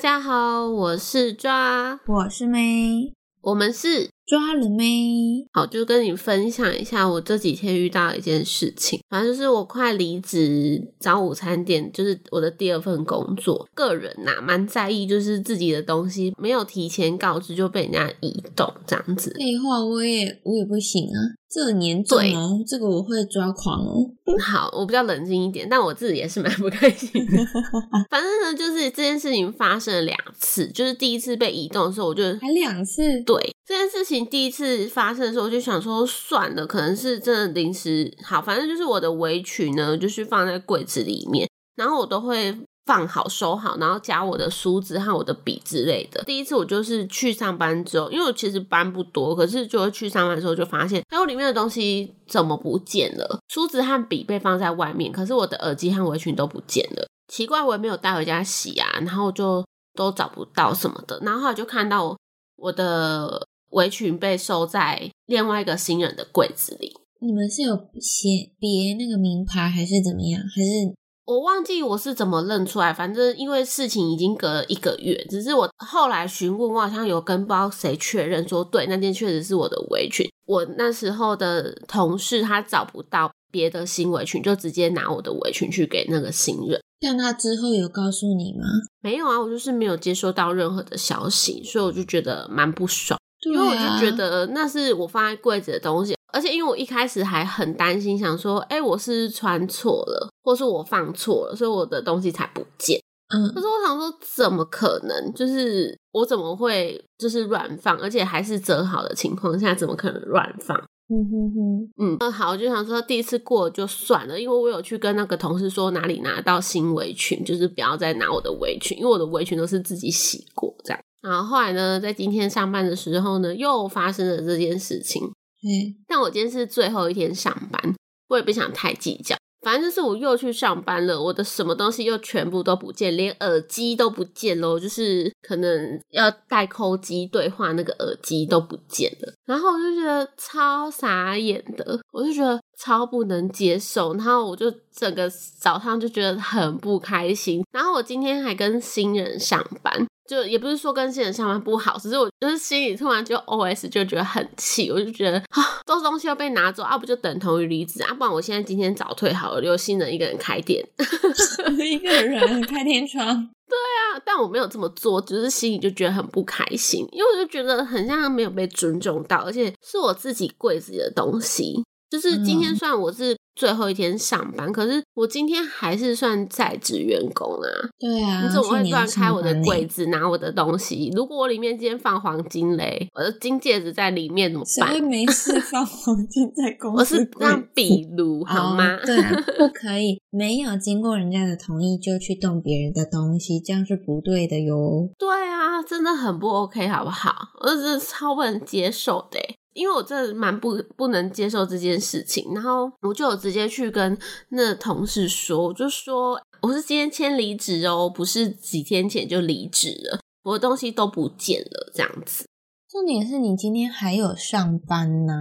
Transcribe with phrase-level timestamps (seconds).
[0.00, 3.12] 家好，我是抓，我是妹，
[3.42, 5.46] 我们是抓了妹。
[5.52, 8.98] 好，就跟你分享一下我这几天遇到一件事情。
[9.10, 13.68] 反正就是我快离职找午餐店，就是我的第二份工作。
[13.74, 19.34] 个人呐，蛮在意，就是自己的东西没有提前告知就被人家移动这样子。
[19.38, 21.36] 废话，我也我也不行啊。
[21.50, 24.06] 这很严重哦，这个我会抓狂哦。
[24.40, 27.36] 好，我比较冷静一点，但我自己也是蛮不开心的。
[28.08, 33.20] 反正呢，就是这件事情发生了两次，就是第一次被移动的时候，我就还两次。
[33.22, 38.16] 对这件事情第一次发生的时候，我就想说算了，可能是真的临时。
[38.22, 42.56] 好，反正就是我的围裙呢，就是放在柜子里面，然后我都会。
[42.90, 46.20] 放好收好，然后加我的梳子和我的笔之类的。
[46.24, 53.38] 第一次我就是去上班之后，因为我其实班不多，可是就去上班的时候就发现，哎，我里面的东西怎么不见了？
[53.46, 57.06] 梳子和笔被放在外面，可是我的耳机和围裙都不见了。
[57.28, 61.20] 奇怪，我也没有带回家洗啊，然后就都找不到什么的。
[61.22, 62.18] 然后后来就看到
[62.56, 66.92] 我的围裙被收在另外一个新人的柜子里。
[67.20, 70.42] 你们是有写别那个名牌，还是怎么样？
[70.42, 70.99] 还是？
[71.30, 80.28] 我忘记我是怎么认出来，反正因为事情已经隔了一个月，只是我后来询问，我好像有跟不知道谁确认说，对，那件确实是我的围裙。
[80.46, 86.80] 我那时候的同事他找不到别的新围裙，就直接拿我的围裙去给那个新人。
[87.00, 88.64] 但他之后有告诉你吗？
[89.00, 96.16] 没有啊，我就是没有接收到任何的消息，所以我就觉得蛮不爽，因为我就觉得那是我放在柜子的东西。
[96.32, 103.00] 而且因为我一开始还很担心，想说，哎，我是穿错了，或是我放错了，所以我的东西才不见。
[103.32, 105.32] 嗯，可是我想说，怎么可能？
[105.32, 110.76] 就是我怎么会就是乱放，而且还是折好的情况下，怎么可能乱放？
[111.12, 121.00] 嗯哼哼，嗯，那好，我就想说第一次过就算了，因为我有去跟那个同事说哪里拿到新围裙，就是不要再拿我的围裙，因为我的围裙都是自己洗过这样。
[121.20, 125.22] 然后后来呢，在今天上班的时候呢，又发生了这件事情。
[125.62, 127.94] 嗯，但我今天是最后一天上班，
[128.28, 129.36] 我也不想太计较。
[129.62, 139.32] 反正就是我又去上班了，我的什么东西又全部都不见，连耳机都不见喽，就是可能要带扣机对话那个耳机都不见了。
[139.44, 144.14] 然后我就觉得超傻眼的，我就觉得超不能接受。
[144.14, 147.64] 然后我就整个早上就觉得很不开心。
[147.70, 150.06] 然后我今天还跟新人上班。
[150.28, 158.14] 就也不是说跟新人上班不好，只是我就是心里突然就 O S 就觉得很气，我就觉得啊，都是东西要被拿走啊，不就等同于离职啊？
[158.14, 160.86] 不然我现在今天早退好了，留新人一个人开店，
[161.84, 163.26] 一个人开天窗。
[163.66, 171.82] 对啊，但我没有这么做，只是心里就觉得很不开心，因为我就觉得很像没有被尊重到，而且是我自己柜子里的东西。
[172.10, 177.68] 就是今天算我是最后一天上班，可是我今天还是算在职员工啊。
[177.98, 181.12] 对啊，你怎么会乱开我的柜子拿我的东西？
[181.14, 184.88] 如果我里面今天放黄金嘞，我的金戒指在里面怎么办？
[184.92, 187.16] 谁会没事 放黄金在公司？
[187.16, 188.98] 我是让笔录好吗？
[189.04, 189.16] 对，
[189.56, 195.08] 不可以，没有经过人家的同意就去动别人的东西，这样是不对的哟。
[195.18, 197.34] 对啊，真的很不 OK，好不好？
[197.60, 199.38] 我是超不能接受的。
[199.72, 204.18] 因为我真的蛮不不能接受这件事情，然后我就有直接去跟
[204.50, 212.46] 那同事说，我就说我是今天签离职哦，不是几天前就离职了，我的东西都不见了，这样子。
[212.90, 215.34] 重点是你今天还有上班呢。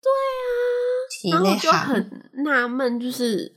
[0.00, 3.54] 对啊，然后就很纳闷，就是，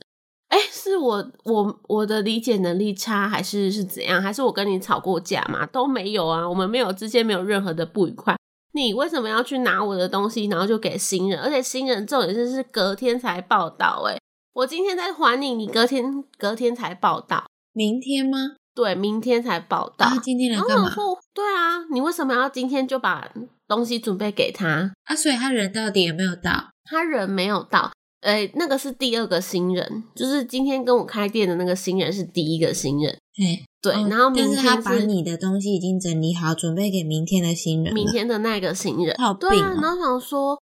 [0.48, 4.20] 哎，是我我我的理解能力差，还是是怎样？
[4.20, 5.64] 还是我跟你吵过架吗？
[5.64, 8.36] 都没有啊，我们没有之间没有任何的不愉快。
[8.72, 11.38] 你为什么要去拿我的东西，然后就给新人？
[11.40, 14.18] 而且新人重点是是隔天才报道，哎，
[14.54, 18.56] 我今天在还你，你隔天隔天才报道，明天吗？
[18.74, 20.06] 对，明天才报道。
[20.22, 20.90] 今天来干嘛？
[21.34, 23.30] 对啊，你为什么要今天就把
[23.68, 24.90] 东西准备给他？
[25.04, 26.70] 啊，所以他人到底有没有到？
[26.84, 33.16] 他人没有到，哎，那个是第二个新人，就是今天跟我开店的那个新人是第一个新人。
[33.36, 33.62] 嘿。
[33.82, 37.92] 对，然后但是他把你的东西已经整理好，准备给明天的新人。
[37.92, 39.76] 明天的那个新人，好对啊。
[39.82, 40.56] 然后想说，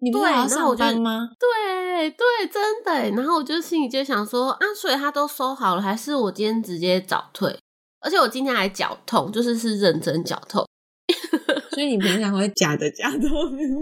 [0.00, 1.30] 你不要上班吗？
[1.40, 3.16] 对对，真的。
[3.16, 7.58] 然后我就心里就想说啊，所以他都收好了，还是我今天直接早退？
[8.00, 10.67] 而且我今天还脚痛，就是是认真脚痛。
[11.78, 13.28] 所以你平常会假的假的，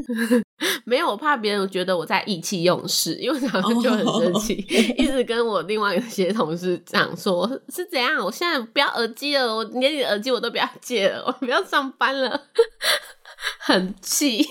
[0.85, 4.53] 没有，我怕别人觉得我在意气用事，因为早上就很生气，
[4.99, 8.23] 一直跟我另外一些同事讲说，是怎样？
[8.23, 12.39] 我现在不要耳机了，我连你的耳机我都不要借了，我不要上班了，
[13.61, 14.43] 很气，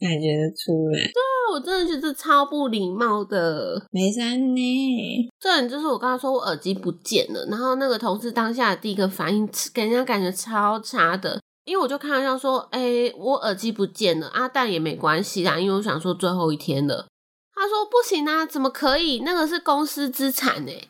[0.00, 0.98] 感觉得出来。
[0.98, 3.80] 对啊，我真的觉得超不礼貌的。
[3.92, 17.06] 没三呢，这人就是我刚才说我耳机不见了，然后那个同事当下的第一个反应给人家感觉超差的，因为我就开玩笑说，哎、我耳机不见了啊，但也没关系啦，因为我想说最后一天了。
[17.54, 19.20] 他说不行啊，怎么可以？
[19.20, 20.88] 那个是公司资产哎、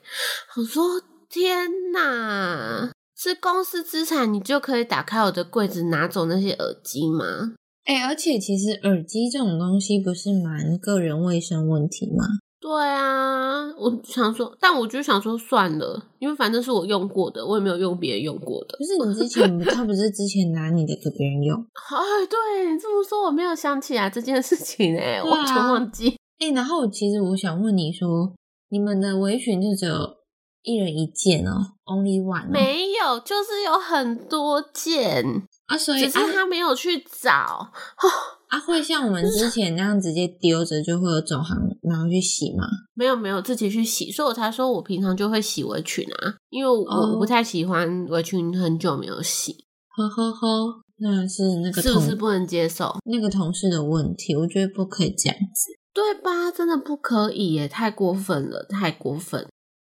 [0.57, 7.55] 我说天哪，是公司资产，你就可以打开我的柜子拿走那些耳机吗？
[7.85, 12.25] 哎、而且其实耳机这种东西不是蛮个人卫生问题吗？
[12.69, 18.77] 对啊，我想说，但我就想说算了，因为反正是我用过的，我也没有用别人用过的。
[18.77, 21.59] 不是你之前， 他不是之前拿你的给别人用？
[21.59, 26.17] 哎，对你这么说，我没有想起来这件事情哎、对啊完全忘记。
[26.41, 28.35] 哎、然后其实我想问你说，
[28.69, 30.17] 你们的围裙就只有
[30.63, 35.25] 一人一件哦，only one 哦没有，就是有很多件，
[35.67, 37.31] 啊，所以只是啊他没有去找。
[37.31, 37.73] 啊
[38.57, 42.65] 会像我们之前那样直接丢着就会有走行，然后去洗吗？
[42.95, 49.53] 没有没有自己去洗，所以我才说我平常就会洗围裙啊，因为我不太喜欢围裙很久没有洗，
[49.97, 52.95] 呵呵呵，那是那个是不是不能接受？
[53.05, 55.73] 那个同事的问题，我觉得不可以这样子。
[55.95, 56.53] 对吧？
[56.53, 59.45] 真的不可以耶，太过分了，太过分。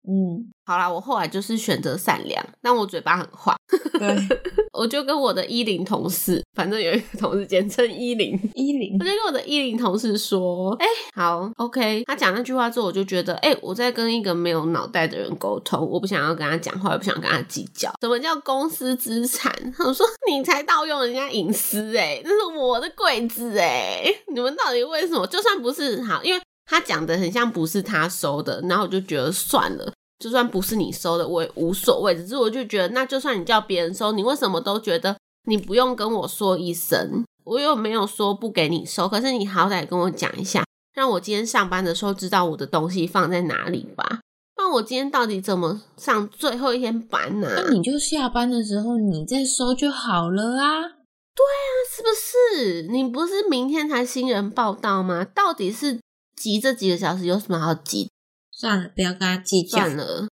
[0.09, 3.53] 嗯，好啦，我后来就是选择善良，但我嘴巴很坏，
[3.99, 4.17] 对，
[4.71, 12.05] 我就跟我的一零同事，反正有一个同事简称一零，一零我就跟我的一零同事说，哎、好，OK。
[12.05, 17.91] 他讲那句话之后，我就觉得，哎、我在跟一个没有脑袋的人沟通，我不想要跟他讲话，也不想跟他计较。
[17.99, 19.53] 什么叫公司资产？
[19.79, 25.27] 我说你才盗用人家隐私、哎，那是我的柜子、哎，你们到底为什么？
[25.27, 29.91] 就算不是好，因为他讲的很像不是他收的，然后我就觉得算了。
[30.19, 32.15] 就算不是你收的，我也无所谓。
[32.15, 37.23] 只是我就觉得，那就算你叫别人收，你为什么都觉得你不用跟我说一声？
[37.43, 44.19] 我又没有说不给你收，可是你好歹跟我讲一下，让我今天上班的时候知道我的东西放在哪里吧。
[44.57, 50.81] 那我今天到底怎么上最后一天班呢、那你就下班的时候你再收就好了啊。
[50.81, 51.67] 对啊。
[51.89, 52.83] 是不是？
[52.91, 55.25] 你不是明天才新人报道吗？
[55.25, 55.99] 到底是
[56.35, 58.11] 急这几个小时有什么好急？
[58.59, 59.77] 算了，不要跟他计较。
[59.77, 60.27] 算了，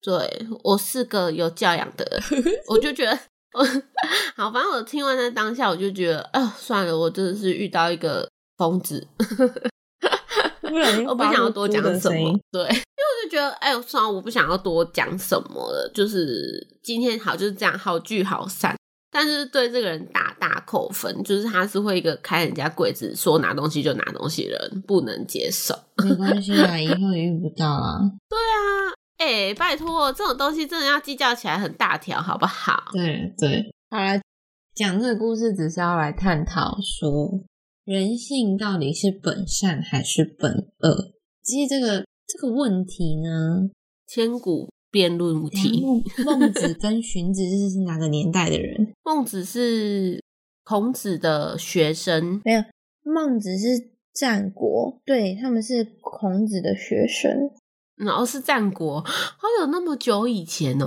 [0.00, 3.18] 对我是个有教养的人， 我就觉得，
[3.52, 3.62] 我
[4.36, 8.26] 好，反正我听完在当下，我就觉得，啊、算了，我真的是遇到一个
[8.56, 9.06] 疯子，
[11.06, 18.77] 我不想要多讲什么对，因为我就觉得，哎、算了，我不想要多讲什么了，就是今天好就是这样，好聚好散。
[19.18, 25.74] 但是对这个人大大扣分，就是他是会一个开人家柜子说拿东西就拿东西的人，不能接受。
[26.04, 27.98] 没关系啊，以后也遇不到啊。
[28.28, 32.84] 对啊哎、拜托，这种东西真的要计较起来很大条，好不好？
[32.92, 34.20] 对对，好了，
[34.76, 37.42] 讲这个故事只是要来探讨说
[37.84, 41.10] 人性到底是本善还是本恶。
[41.42, 43.68] 其实这个这个问题呢，
[44.06, 45.84] 千古辩论题。
[46.24, 48.92] 孟孟子跟荀子是是哪个年代的人？
[49.04, 50.22] 孟子是
[50.64, 52.62] 孔子的学生，没有，
[53.02, 57.50] 孟子是战国，对他们是孔子的学生。
[57.96, 60.86] 然后是战国，好有那么久以前哦。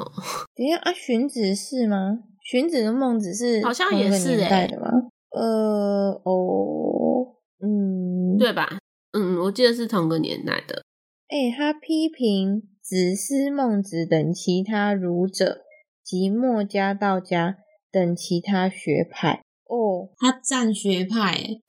[0.56, 2.20] 等一下啊，荀子是吗？
[2.42, 4.88] 荀子跟孟子是好像也是欸年代的吗？
[5.32, 8.80] 呃，哦，嗯，对吧？
[9.12, 10.84] 嗯，我记得是同个年代的。
[11.28, 15.62] 哎、他批评子思、孟子等其他儒者
[16.04, 17.58] 及墨家、道家
[17.92, 19.44] 等其他学派。
[19.66, 21.62] 哦，他占学派、欸，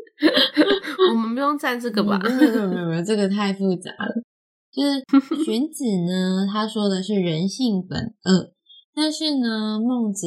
[1.11, 2.19] 我们不用占这个吧？
[2.19, 4.23] 没有没有没有，这个太复杂了。
[4.73, 5.05] 就是
[5.45, 8.53] 荀子呢，他说的是人性本恶，
[8.93, 10.27] 但是呢，孟子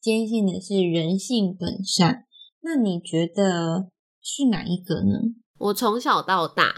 [0.00, 2.26] 坚信的是人性本善。
[2.60, 3.88] 那你觉得
[4.22, 5.34] 是哪一个呢？
[5.58, 6.74] 我从小到大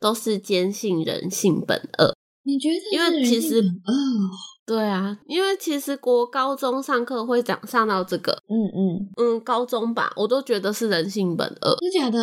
[0.00, 2.15] 都是坚信人性本恶。
[2.46, 4.30] 你觉得因为是人其实性本恶？
[4.66, 11.76] 对啊，因为其实国高中上课会讲上到这个，嗯嗯，嗯，高中吧，我都觉得是人性本恶。
[11.80, 12.18] 真假的？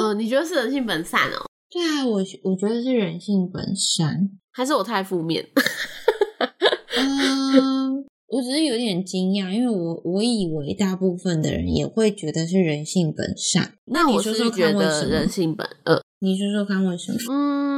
[0.00, 1.44] 嗯，你觉得是人性本善哦？
[1.70, 4.30] 对啊，我我觉得是人性本善。
[4.52, 5.46] 还是我太负面？
[6.96, 13.74] 嗯，我只是有点惊讶，因为我我以为大部分的人也会觉得是人性本善。
[13.86, 15.28] 那你我是说说觉看为什么得人？
[15.28, 16.02] 性本恶。
[16.20, 17.18] 你说说看为什么？
[17.30, 17.73] 嗯，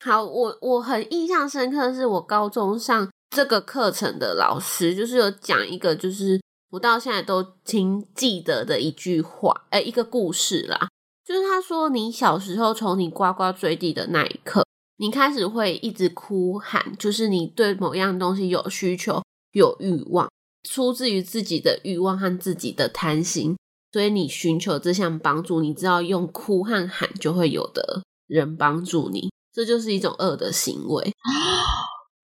[0.00, 10.88] 好，我我很印象深刻的是，我高中上这个课程的老师，就是有讲一个，就是我到现在都挺记得的一句话，呃，一个故事啦。
[11.24, 14.62] 就是他说，你小时候从你呱呱坠地的那一刻，
[14.98, 19.22] 你开始会一直哭喊，就是你对某样东西有需求、
[19.52, 20.28] 有欲望，
[20.68, 23.56] 出自于自己的欲望和自己的贪心。
[23.90, 31.14] 所以你寻求这项帮助，你知道用哭和喊就会有的人帮助你，这就是一种恶的行为。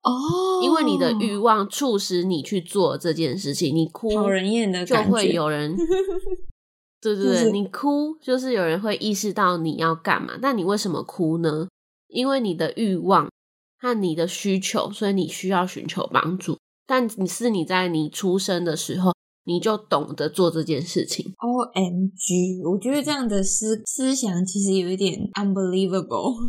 [0.03, 0.11] 哦，
[0.63, 5.77] 因为你的欲望促使你去做这件事情，你哭讨人厌的就会有人，
[6.99, 11.67] 对对对，你哭就是有人会意识到你要干嘛，但你为什么哭呢？
[12.07, 13.29] 因为你的欲望
[13.79, 16.57] 和你的需求，所以你需要寻求帮助。
[16.87, 21.33] 但你是你在你出生的时候，你就懂得做这件事情。
[21.37, 26.35] O M G，我觉得这样的思思想其实有一点 unbelievable。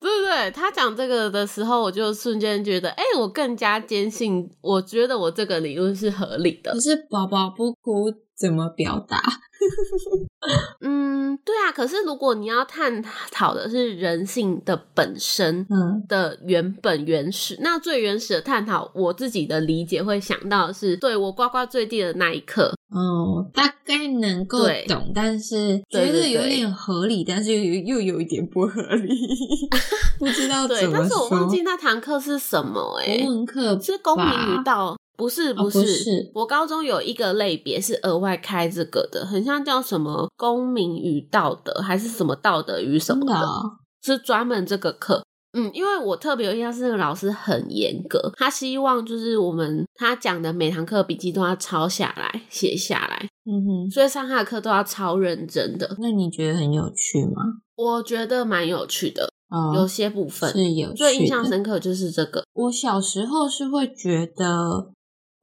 [0.00, 6.80] 对对对，他讲这个的时候，我就瞬间觉得，哎、我更加坚信，我觉得我这个理论是合理的可。
[6.80, 9.22] 是宝宝不哭怎么表达？
[10.80, 11.72] 嗯，对啊。
[11.72, 13.02] 可是如果你要探
[13.32, 29.14] 讨的是人性的本身嗯的原本原始，那最原始的探讨，我自己的理解会想到的是，对我呱呱坠地的那一刻，哦，大概能够懂，但是觉得有对点合理，但是又有又有一点不合理，
[30.18, 45.24] 不知道对怎，么但是我忘记那堂课是什么、欸，国文课是公民吧与道，不是哦不是,、不是我高中有一个类别是额外开这个的，很像叫什么公民与道德，还是什么道德与什么的，的哦是专门这个课。
[45.56, 55.96] 嗯，因为我特别有印象是那个老师很严格，他希望就是我们他讲的每堂课笔记都要抄下来、写下来，嗯哼，所以上他的课都要超认真的。
[56.00, 57.42] 那你觉得很有趣吗？
[57.76, 60.96] 我觉得蛮有趣的，哦，有些部分是有趣的。
[60.96, 62.42] 最印象深刻就是这个。
[62.54, 64.90] 我小时候是会觉得，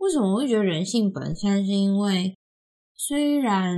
[0.02, 1.64] 为什么我会觉得人性本善？
[1.64, 2.36] 是因为
[2.96, 3.78] 虽然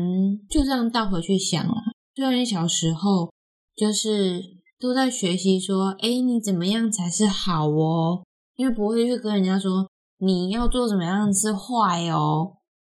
[0.50, 1.76] 就这样倒回去想啊，
[2.16, 3.30] 虽然小时候
[3.76, 4.42] 就是
[4.80, 8.24] 都在学习说，哎，你怎么样才是好哦？
[8.56, 12.54] 因为不会去跟人家说你要做怎么样是坏哦，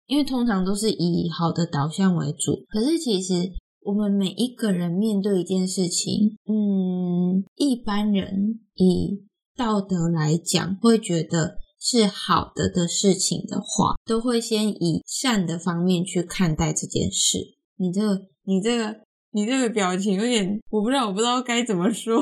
[0.06, 2.64] 因为通常都是以好的导向为主。
[2.68, 3.50] 可是其实
[3.83, 9.25] 我们每一个人面对一件事情，嗯，一般人以
[9.56, 11.56] 道德来讲，会觉得
[11.88, 17.38] 是好的的事情的话，都会先以善的方面去看待这件事。
[17.76, 18.97] 你这个，你这个，
[19.31, 22.21] 你这个表情有点，我不知道，我不知道该怎么说。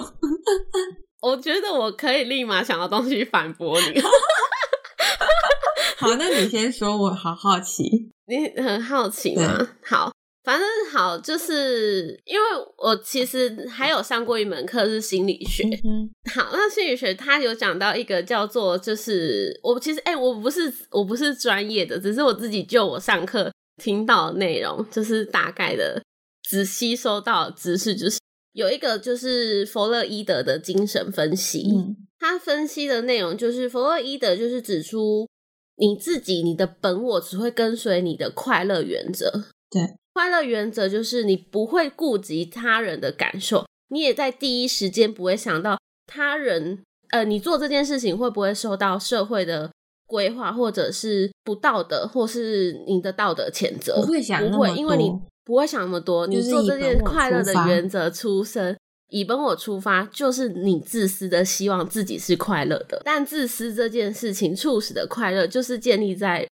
[1.23, 3.99] 我觉得我可以立马想到东西反驳你。
[5.97, 8.11] 好，那你先说，我好好奇。
[8.27, 9.67] 你很好奇吗？
[9.83, 10.13] 好，
[10.45, 12.47] 反正好，就是因为
[12.77, 15.65] 我其实还有上过一门课是心理学。
[15.83, 23.51] 嗯好，那心理学它有讲到一个叫做，就是我其实哎、我不是我不是专业的，只是我自己就我上课
[23.83, 26.03] 听到的内容，就是大概的
[26.43, 28.19] 只吸收到知识，就是
[28.53, 31.71] 有一个就是弗洛伊德的精神分析。
[31.75, 35.29] 嗯他分析的内容就是弗洛伊德就是指出
[35.77, 39.31] 你自己你的本我只会跟随你的快乐原则。
[39.71, 39.83] 对，
[40.15, 49.71] 快乐原则就是你不会顾及他人的感受，你也在第一时间不会想到他人，呃，你做这件事情会不会受到社会的
[50.07, 54.01] 规划，或者是不道德，或是你的道德谴责？
[54.01, 58.77] 不会想那不会，么因为你多不会想那么多，就是你做以这件快乐的原则出生。
[59.11, 66.49] 以本我出发，就是你自私的希望自己是快乐的，但自私这件事情促使的快乐，就是建立在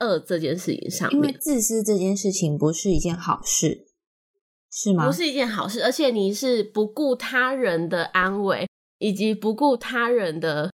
[0.00, 3.86] 恶这件事情上因为，自私这件事情不是一件好事，
[4.70, 5.06] 是吗？
[5.06, 5.82] 不是一件好事。
[5.84, 10.72] 而且你是不顾他人的安危，以及不顾他人的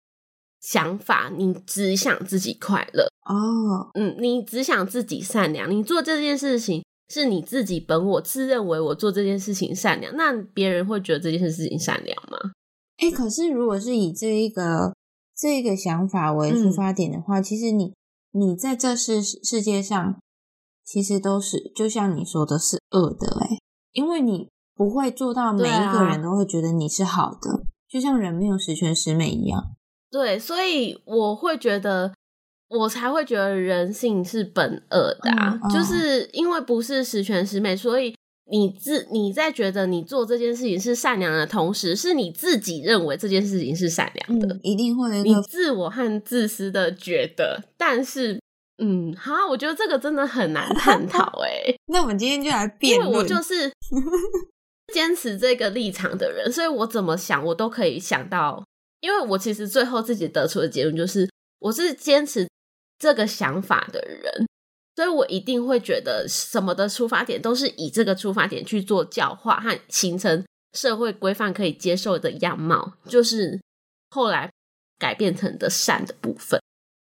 [0.62, 3.08] 想法，你只想自己快乐。
[3.25, 12.38] 哦，嗯，你只想自己善良，你做这件事情是你自己本我自认为我做这件事情善良，那别人会觉得这件事情善良吗？
[12.98, 14.94] 哎，可是如果是以这一个
[15.36, 17.94] 这一个想法为嗯出发点的话，其实你
[18.38, 20.20] 你在这世世界上，
[20.84, 23.58] 其实都是就像你说的是恶的哎，
[23.94, 29.75] 因为你不会做到每一个人都会觉得你是好的，就像人没有十全十美一样。
[30.12, 32.13] 对，所以我会觉得，
[32.68, 38.15] 我才会觉得人性是本恶的、啊，嗯哦就是因为不是十全十美，所以
[38.50, 48.40] 你自你在觉得你做这件事情是善良的同时，是你自己认为这件事情是善良的，嗯，一定会你自我和自私的觉得，但是。
[48.78, 53.72] 嗯，好，我觉得这个真的很难探讨哎、 那我们今天就来因辩论，为我就是
[54.94, 58.62] 坚持这个立场的人，所以我怎么想我都可以想到。
[59.00, 61.25] 因为我其实最后自己得出的结论就是，
[61.60, 62.46] 我是坚持
[63.00, 64.46] 这个想法的人，
[64.96, 73.60] 所以我一定会觉得什么的出发点都是以这个出发点去做教化和形成社会规范可以接受的样貌，就是
[74.10, 74.50] 后来
[74.98, 76.60] 改变成的善的部分。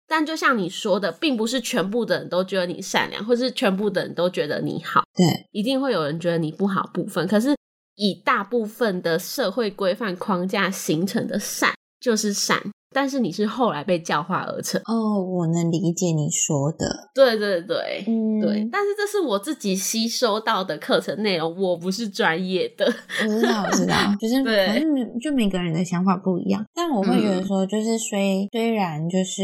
[0.08, 5.04] 但就像你说的，并不是全部的人都觉得你善良，或是全部的人都觉得你好。
[5.16, 7.26] 对，一定会有人觉得你不好部分。
[7.28, 7.56] 可是
[7.96, 12.62] 以大部分的社会规范框架形成的善，就是善。
[12.94, 14.82] 但是你是后来被教化而成。
[14.86, 17.10] 哦，我能理解你说的。
[17.14, 18.68] 对对对，嗯，对。
[18.72, 22.86] 但是这是我自己吸收到的课程内容，我不是专业的。
[23.24, 26.66] 我知道，我知道， 就是对反正就每个人的想法不一样。
[26.74, 29.44] 但我会觉得说，就是虽虽然就是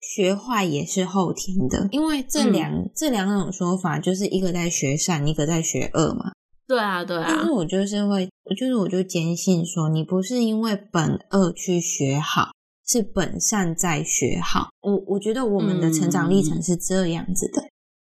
[0.00, 6.32] 学坏也是后天的，因为这两、这两种说法，就是一个在学善，一个在学恶嘛。
[6.68, 12.48] 对啊，对啊但是，我就是会，我就是我就坚信说，你不是因为本恶去学好，
[12.86, 14.68] 是本善在学好。
[14.80, 17.62] 我我觉得我们的成长历程是这样子的，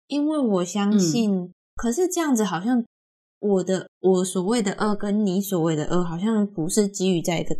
[0.08, 2.84] 因为我相信，可是这样子好像
[3.40, 7.56] 我的我所谓的恶跟你所谓的恶，好像不是基于在一个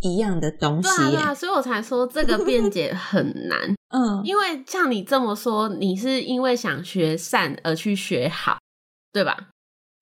[0.00, 1.20] 一样的东西对啊，对。
[1.20, 3.74] 啊，所以我才说这个 辩解很难。
[3.90, 8.58] 嗯，因为像你这么说，你是因为想学善而去学好，
[9.12, 9.50] 对吧？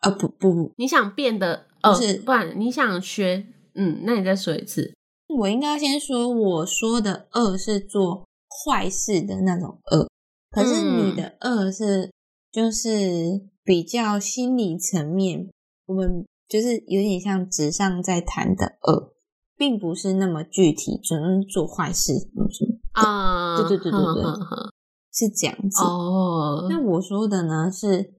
[0.01, 4.95] 啊不不不，你想变得呃，不是不然你想学，嗯，那你再说一次。
[5.27, 10.09] 我应该先说，我说的恶是做坏事的那种恶，
[10.51, 12.13] 可是你的恶是
[12.53, 15.51] 就是比较心理层面，
[15.87, 19.13] 我们就是有点像纸上在谈的恶，
[19.57, 24.73] 并不是那么具体，只能做坏事，什么，什么啊，对对对对对
[25.13, 25.83] 是这样子。
[25.83, 28.15] 哦，那我说的呢是，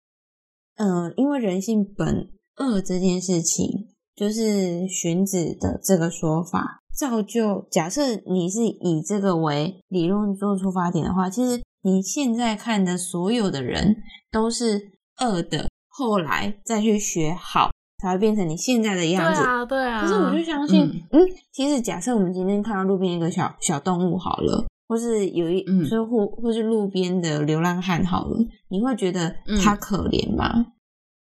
[0.76, 13.98] 呃，因为人性本恶这件事情，就是荀子的这个说法，造就假设你是以这个为理论做出发点的话，其实你现在看的所有的人
[14.32, 17.70] 都是恶的，后来再去学好，
[18.02, 19.42] 才会变成你现在的对样子。
[19.42, 20.02] 啊，对啊。
[20.02, 28.38] 可是我就相信，嗯嗯其实假设我们今天看到路边一个小小动物好了，或是有一，嗯就或或是路边的流浪汉好了，
[28.70, 30.68] 你会觉得嗯他可怜吗？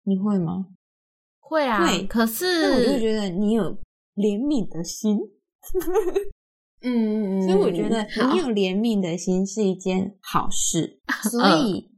[0.06, 0.68] 你会吗？
[1.48, 3.64] 会啊，会可是那我就觉得你有
[4.16, 5.18] 怜悯的心，
[6.82, 11.00] 嗯嗯嗯，所以我觉得你有怜悯的心是一件好事。
[11.30, 11.90] 所以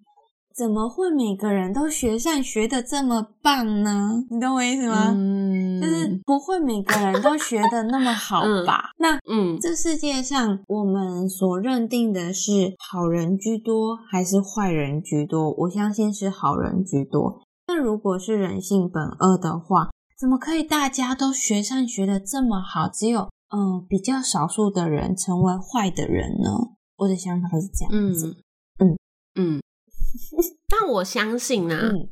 [0.55, 4.25] 怎么会每个人都学善学的这么棒呢？
[4.31, 5.13] 你懂我意思吗？
[5.15, 8.89] 嗯，就是不会每个人都学的那么好吧？
[8.97, 15.51] 那嗯这世界上，我们所认定的是好人居多还是坏人居多？
[15.51, 17.39] 我相信是好人居多。
[17.67, 26.49] 那如果是人性本恶的话，怎么可以大家都学善学的这么好，只有嗯、呃比较少数的人成为坏的人呢？
[26.95, 28.37] 我的想法是这样子。
[28.79, 28.97] 嗯嗯
[29.35, 29.61] 嗯，
[30.67, 32.09] 但我相信呢、嗯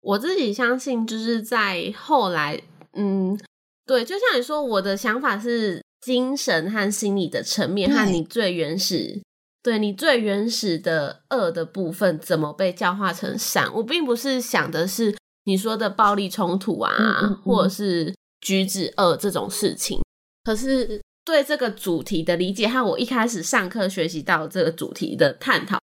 [0.00, 2.58] 我自己相信，就是在后来，
[2.92, 3.38] 嗯，
[3.84, 9.20] 对，就像你说，我的想法是精神和心理的层面，和你最原始，
[9.68, 13.70] 对你最原始的恶的部分怎么被教化成善。
[13.74, 20.00] 我并不是想的是你说的暴力冲突啊，嗯嗯嗯或者是举止恶这种事情，
[20.42, 25.78] 可是对这个主题的理解和我一开始上课学习到这个主题的探讨，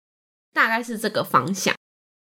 [0.53, 1.75] 大概是这个方向。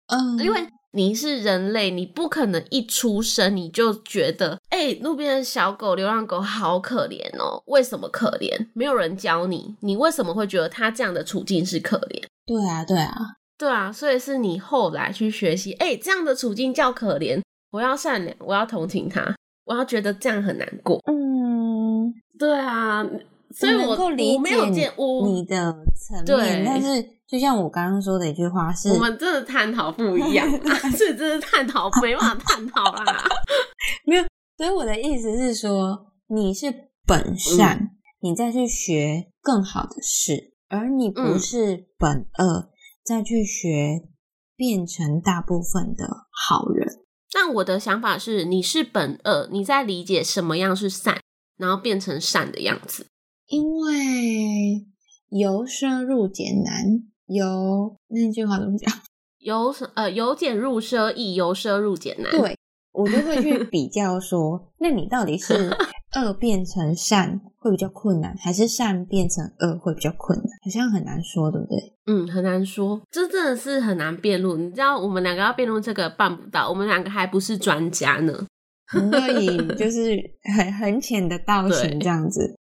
[0.05, 7.61] 嗯，因为你是人类，你不可能一出生你就觉得，哎、路边的小狗、流浪狗好可怜哦。
[7.65, 8.67] 为什么可怜？
[8.73, 12.23] 没有人教你，你为什么会觉得它这样的处境是可怜？
[12.45, 13.13] 对啊，对啊，
[13.57, 17.41] 对啊，所以是你后来去学习，哎、这样的处境叫可怜。
[17.71, 20.97] 我要善良，我要同情他，我要觉得这样很难过。
[21.11, 23.05] 嗯，对啊，
[23.53, 23.97] 所以我
[24.39, 33.23] 没有解见我你的层对面，但是就像我刚刚说的一句话是，我们真的探讨不一样啊， 是真的探讨没办法探讨啦。
[34.05, 34.23] 没有，
[34.59, 42.69] 所以我的意思是说，你是本善，嗯你再去学更好的事，而你不嗯是本恶，
[43.01, 44.01] 再去学
[44.57, 46.85] 变成大部分的好人。
[47.31, 51.21] 但我的想法是，你是本恶，你在理解什么样是善，
[51.55, 53.07] 然后变成善的样子。
[53.45, 54.85] 因为
[55.29, 56.83] 由奢入俭难，
[57.27, 58.93] 由那句话怎么讲？
[59.37, 62.57] 由呃由俭入奢易，由奢入俭难。，对
[62.91, 65.69] 我就会去 比较说，那你到底是
[66.17, 70.47] 恶变成善会比较困难，还是善变成恶会比较困难？
[70.63, 71.77] 好像很难说，对不对？
[72.07, 74.67] 嗯，很难说，这真的是很难辩论。
[74.67, 78.45] 你知道，我们两个要辩论这个办不到，我们两个还不是专家呢。
[78.95, 80.17] 我们就以就是
[80.57, 82.57] 很很浅的道行这样子。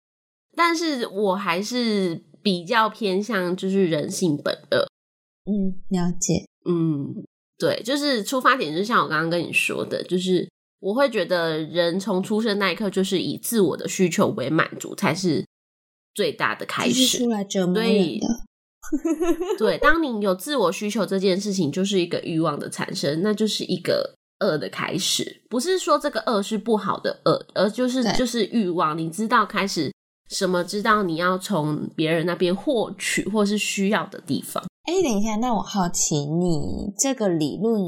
[0.57, 4.87] 但是我还是比较偏向就是人性本恶。
[5.45, 6.45] 嗯，了解。
[6.67, 7.13] 嗯，
[7.57, 15.45] 对，就是出发点，就像我刚刚跟你说的，就是我会觉得人从出生那一刻，就是以自我的需求为满足，才是
[16.13, 17.29] 最大的开始出。
[17.29, 18.27] 来折磨人对的。
[19.57, 25.41] 对，当你有自我需求这件事情，就是一个欲望的产生，那就是一个恶的开始。
[25.49, 28.95] 不是说这个恶是不好的恶，而就是就是欲望。
[28.95, 29.91] 你知道开始
[30.29, 30.63] 什么？
[30.63, 34.63] 知道你要从别人那边获取或是需要的地方。
[34.85, 37.81] 哎，等一下，那我好奇，你这个理论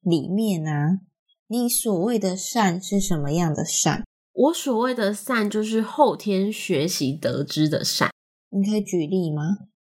[0.00, 0.98] 里面啊，
[1.46, 4.02] 你所谓的善是什么样的善？
[4.32, 8.10] 我所谓的善，就是后天学习得知的善。
[8.50, 9.42] 你可以举例吗？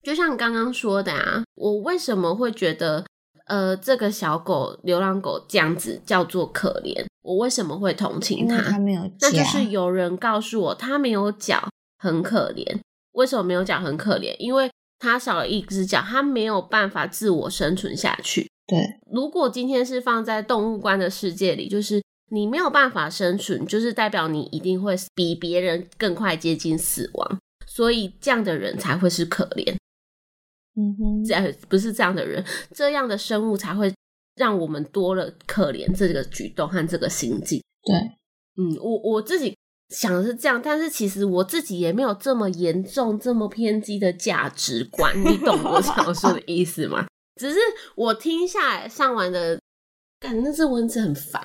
[0.03, 3.05] 就像刚刚说的啊，我为什么会觉得，
[3.47, 7.07] 呃，这个小狗、流浪狗这样子叫做可怜？
[7.23, 12.81] 我为什么会同情它它没有那就是有人告诉我，它没有脚，很可怜。
[13.13, 14.35] 为什么没有脚很可怜？
[14.39, 14.70] 因为
[15.01, 18.49] 它少了一只脚，它没有办法自我生存下去。
[18.69, 18.79] 对，
[19.11, 29.75] 如果今天是放在动物观的世界里，就是你没有办法生存，就是代表你一定会比别人更快接近死亡，所以这样的人才会是可怜。
[30.77, 33.93] 嗯哼，这样不是这样的人，这样的生物才会
[34.37, 37.61] 让我们多了可怜这个举动和这个心境。
[37.83, 37.97] 对，
[38.57, 39.57] 嗯，我我自己
[39.91, 47.07] 想的是这样，但是其实我自己也没有这么严重、这么偏激的价值观，你懂我想说的意思吗？
[47.41, 47.59] 只是
[47.97, 49.61] 我听下来上完的，
[50.21, 51.43] 感那只蚊子很烦。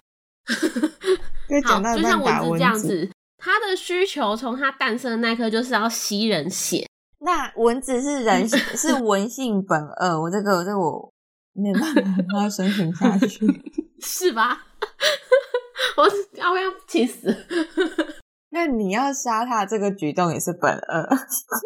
[1.63, 6.87] 好，就像蚊子这样子，它的需求从它诞生的那一刻就是要吸人血。
[7.19, 11.11] 那蚊子是人性 是文性本恶，我这个这个我
[11.53, 13.39] 没办法让它生存下去。
[14.01, 14.67] 是吧？
[15.97, 16.03] 我
[16.37, 17.33] 要不要气死？
[18.55, 21.09] 那你要杀它这个举动也是本恶。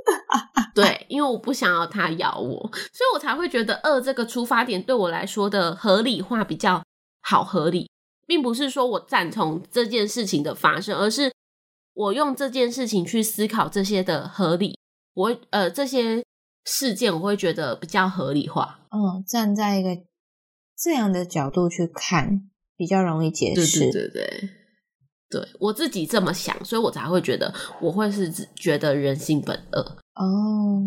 [0.73, 2.60] 对，因为我不想要它咬我，
[2.91, 6.84] 所以我才会觉得恶这个出发点对我来说的合理化比较
[7.21, 7.91] 好合理，
[8.25, 11.32] 并不是说我赞同这件事情的发生，而是
[11.93, 14.80] 我用这件事情去思考这些的合理，
[15.13, 16.23] 我呃这些
[16.65, 18.80] 事件我会觉得比较合理化。
[18.89, 19.89] 嗯，站在一个
[20.75, 23.80] 这样的角度去看，比较容易解对释。
[23.80, 24.49] 对对对，对
[25.59, 29.79] 我自己这么想，所以我才会觉得我会是指觉得人性本恶。
[30.15, 30.81] 哦，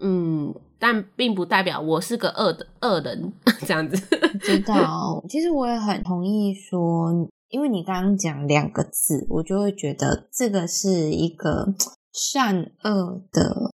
[0.00, 3.32] 嗯，但并不代表我是个恶的恶人
[3.66, 3.96] 这样子。
[4.40, 5.24] 知道。
[5.28, 7.10] 其实我也很同意说，
[7.48, 11.74] 因为你刚刚讲两个字，我就会觉得这个是一个
[12.12, 13.72] 善恶的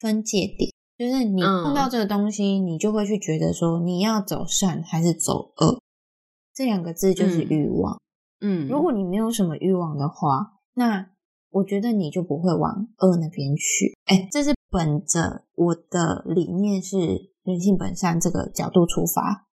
[0.00, 0.72] 分界点。
[0.96, 5.80] 就是你嗯碰到这个东西，你就会去觉得说，你要走善还是走恶？
[6.54, 7.94] 这两个字就是嗯欲望。
[7.94, 8.00] 嗯，
[8.40, 11.10] 嗯如果你没有什么欲望的话，那
[11.50, 13.96] 我觉得你就不会往恶那边去。
[14.04, 16.98] 哎，这是本着我的理念是
[17.42, 19.46] 人性本善这个角度出发，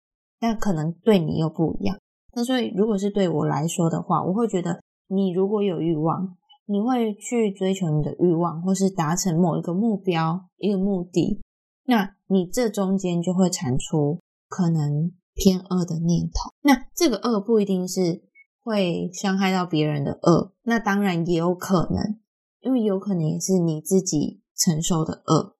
[0.41, 1.99] 但可能对你又不一样。
[2.35, 11.43] 那所以，如果是对我来说的话，我会觉得你如果有欲望，你会去追求你的欲望，或是达成某一个目标、一个目的，
[11.85, 14.19] 那你这中间就会产出
[14.49, 16.51] 可能偏恶的念头。
[16.63, 18.23] 那这个恶不一定是
[18.63, 22.21] 会伤害到别人的恶，那当然也有可能，
[22.61, 25.57] 因为有可能是你自己承受的恶，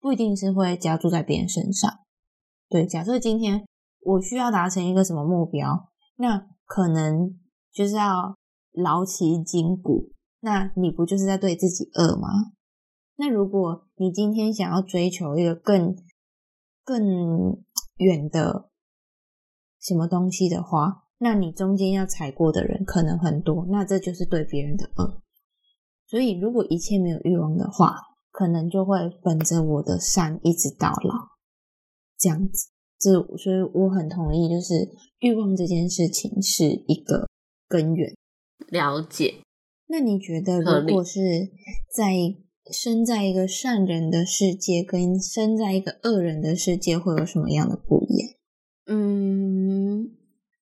[0.00, 2.00] 不一定是会加注在别人身上。
[2.68, 3.66] 对，假设今天
[4.00, 7.38] 我需要达成一个什么目标，那可能
[7.72, 8.34] 就是要
[8.72, 12.28] 劳其筋骨，那你不就是在对自己恶吗？
[13.16, 15.94] 那如果你今天想要追求一个更
[16.82, 17.62] 更
[17.96, 18.70] 远的
[19.78, 25.20] 什么东西的话，那你中间要踩过的人可能很多，那这就是对别人的恶。
[26.06, 27.94] 所以，如果一切没有欲望的话，
[28.30, 31.28] 可能就会本着我的善一直到老，
[32.18, 32.68] 这样子。
[32.98, 34.88] 这所以我很同意，就是
[35.20, 37.28] 欲望这件事情是一个
[37.68, 38.14] 根源。
[38.68, 39.34] 了解。
[39.88, 41.20] 那你觉得，如果是
[41.94, 42.14] 在
[42.72, 48.30] 生在一个善人的世界，跟生在一个恶人的世界，会有什么样的不一样？
[48.86, 50.10] 嗯，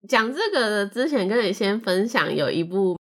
[0.07, 2.97] 讲这个的之前跟你先分享有一部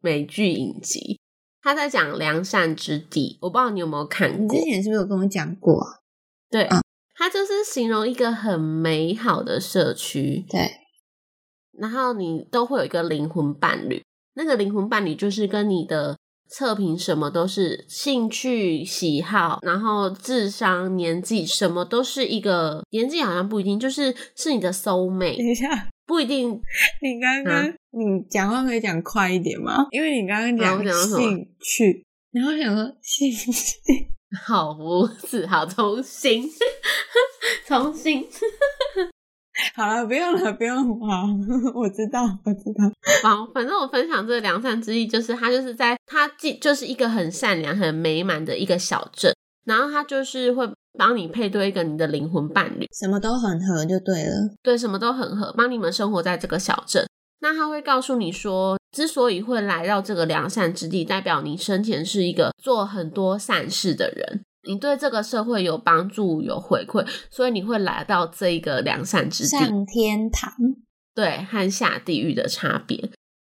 [0.00, 1.20] 美剧影集，
[1.60, 4.70] 他在讲良善之地，我不知道你有没有看过你之。
[4.70, 6.00] 前是不是有跟我讲过啊？
[6.48, 6.80] 对，嗯
[7.14, 10.70] 它就是形容一个很美好的社区，对，
[11.72, 16.16] 然后你都会有一个灵魂伴侣，那个灵魂伴侣就是跟你的
[16.50, 26.50] 测评什么都是兴趣、喜好，然后智商、年纪什么都是一个年纪好像不一定，就是是你的 soul 等 mate，一下，不一定
[27.00, 29.86] 你刚刚、你讲话可以讲快一点吗？
[29.92, 33.76] 因为你刚刚讲什么兴趣，然后想说兴趣，
[34.44, 36.50] 好不是好重新
[37.66, 38.26] 重新。
[39.74, 41.26] 好了，不用了，不用了，好，
[41.74, 42.84] 我知道，我知道，
[43.22, 49.32] 好，反正我分享这个良善之意，就是他就是在他既就是一个很善良、很美满的一个小镇，
[49.64, 54.50] 然后他就是会帮你配对一个你的灵魂伴侣，什么都很合就对了。
[54.62, 57.06] 对，什么都很合，帮你们生活在这个小镇。
[57.42, 69.48] 那他会告诉你说，之所以会来到这个良善之地，代表你生前是一个做很多善事的人，你对这个社会有帮助、有回馈，所以你会来到这一个良善之地。
[69.48, 70.52] 上天堂，
[71.14, 73.10] 对，和下地狱的差别。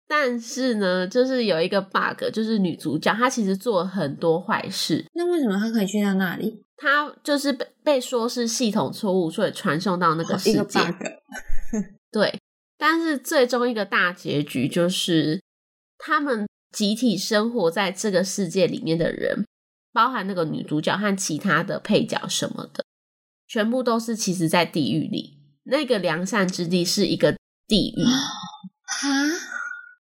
[0.07, 6.61] 但是呢，就是有一个 bug，就是女主角她其实做了很多坏事，那为什么她可以去到那里？
[6.77, 10.79] 她就是被被说是系统错误，所以传送到那个世界。
[10.79, 11.05] bug，
[12.11, 12.39] 对，
[12.77, 15.41] 但是最终一个大结局就是，
[15.97, 19.43] 他们集体生活在这个世界里面的人，
[19.95, 22.83] 包含那个女主角和其他的配角什么的，
[23.47, 25.37] 全部都是其实在地狱里。
[25.63, 27.33] 那个良善之地是一个
[27.65, 28.03] 地狱，
[28.85, 29.07] 哈，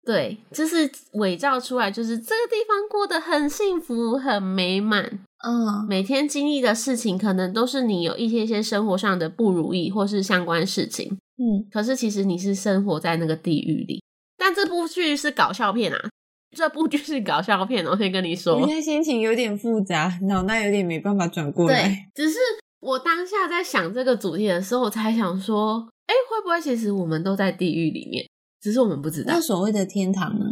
[0.05, 14.01] 对，就是伪造出来，就是这个地方过得很幸福、很美满，嗯，每天经历的事情可能都是你有一些些生活上的不如意或是相关事情，嗯，可是其实你是生活在那个地狱里。
[14.37, 16.09] 但这部剧是搞笑片啊，
[16.55, 18.67] 这部剧是搞笑片哦，我先跟你说我。
[18.67, 21.87] 现在心情有点复杂，脑袋有点没办法转过来。
[21.87, 22.37] 对，只是
[22.79, 28.25] 我当下在想这个主题的时候，我才想说，哎，会不会其实我们都在地狱里面，
[28.61, 29.41] 只是我们不知道那。
[29.41, 30.45] 所谓的天堂呢？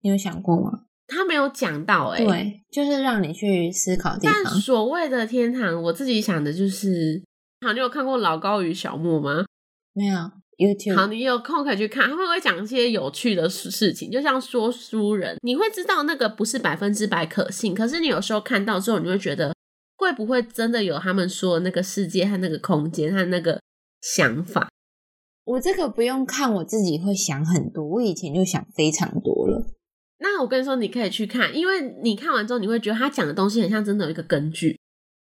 [0.00, 0.84] 你有想过吗？
[1.06, 4.44] 他没有讲到、哎，对，就是让你去思考的地但。
[4.44, 7.22] 所谓的天堂，我自己想的就是，
[7.64, 9.46] 好，你有看过老高与小莫吗？
[9.94, 19.54] 没有 YouTube，好，你有空可以去看，他们会讲一些有趣的事事情，就像说书人，你会知道那个不是百分之百可信，可是你有时候看到之后，你会觉得
[19.96, 23.60] 会不会真的有他们说的那个世界和那个空间和那个
[24.02, 24.68] 想法？
[25.44, 27.82] 我这个不用看，我自己会想很多。
[27.82, 29.64] 我以前就想非常多了。
[30.18, 34.76] 那我跟你说，你可以去看，因为你看完之后，你会觉得他讲的东西很像真的有一个根据，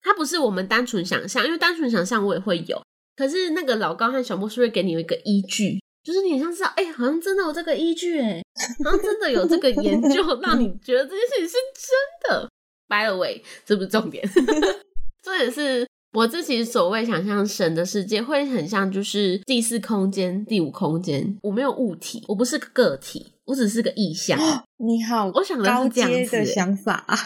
[0.00, 2.80] 它不是我们单纯想象，因为单纯想象我也会有，
[3.16, 8.42] 可是那个老高和小莫是不是给你有一个依据，就是你很像知道，哎、好像真的有这个依据、哎，
[8.84, 12.48] 好像真的有这个研究， 让你觉得这件事情是真的。
[12.88, 14.22] By the way，这不是重点，
[15.24, 21.36] 重点是我自己所谓想象神的世界，会很像就是第四空间、第五空间。
[21.42, 24.38] 我没有物体，我不是个个体，我只是个意象。
[24.76, 27.18] 你好，我想的是高这样子欸想法啊。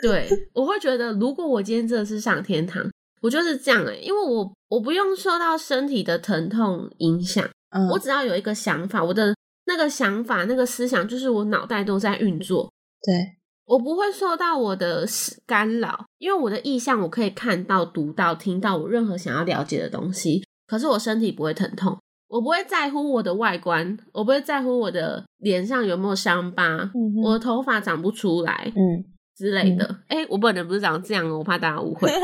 [0.00, 2.90] 对，我会觉得，如果我今天真的是上天堂，
[3.22, 9.34] 我就是这样哎、因为我我不用受到身体的疼痛影响，嗯，我只要有一个想法，我的
[9.66, 12.70] 那个想法、那个思想，就是我脑袋都在运作，
[13.02, 15.06] 对，我不会受到我的
[15.46, 21.96] 干扰，因为我的意向我可以看到、读到、听到我任何想要了解的东西，可是我身体不会疼痛。
[22.28, 29.04] 我不会在乎我的外观，我不会在乎我的脸上有没有伤疤，嗯我的头发长不出来，嗯，
[29.42, 29.84] 之类的。
[30.06, 32.08] 哎、我本人不是长这样哦，我怕大家误会。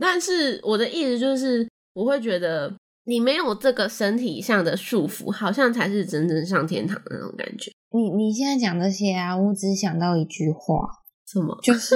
[0.00, 7.70] 但是我的意思就是，我会觉得你没有这个身体上的束缚，好像才是真正上天堂的那种感觉。
[7.92, 10.88] 你你现在讲这些啊，我只想到一句话，
[11.28, 11.56] 什么？
[11.62, 11.94] 就是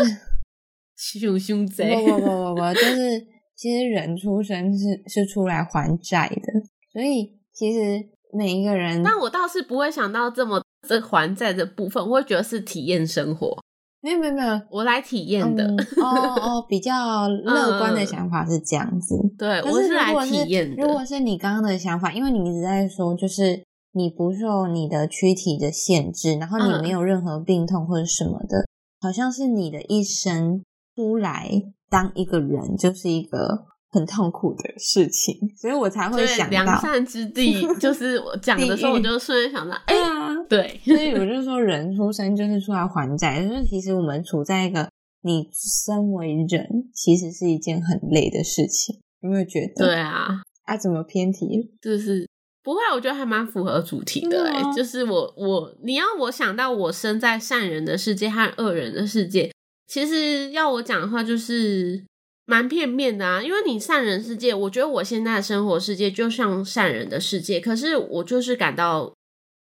[0.97, 1.97] 凶凶不贼？
[1.97, 6.53] 不不不不，就是其实人出生是是出来还债的，
[6.93, 7.99] 所以其实
[8.33, 13.57] 每一个人，但我倒是不会想到这么这还债的部分，我会觉得是体验生活，
[14.01, 14.61] 没有没有没有。
[14.71, 15.65] 我来体验的。
[15.65, 19.17] 嗯、 哦哦，比较乐观的想法是这样子。
[19.39, 20.83] 对，可我是来体验的。
[20.83, 28.67] 如果是你刚刚的想法，因为你一直在说，就是你不受你的躯体的限制，然后你嗯没有任何病痛或者什么的，
[29.01, 30.63] 好像是你的一生
[30.97, 31.49] 出来
[31.89, 44.89] 当一个人就是一个很痛苦的事情，所以我才会想到，良善之地， 就是我讲的时候，我就瞬间想到，哎、对啊，对，所以 我就说，人出生就是出来还债，就是其实我们处在一个
[45.23, 49.87] 你身为人，其实是一件很累的事情，有没有觉得？
[49.87, 51.71] 对啊，啊，怎么偏题？
[51.83, 52.27] 就是
[52.63, 59.53] 不会，我觉得还蛮符合主题的、就是我我你要我想到我生在善人的世界和恶人的世界，
[59.87, 62.03] 其实要我讲的话，就是
[62.45, 63.43] 蛮片面的啊。
[63.43, 69.13] 因为你善人世界，我觉得我现在的生活世界就像善人的世界，可是我就是感到